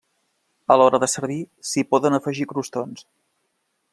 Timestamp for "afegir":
2.19-2.49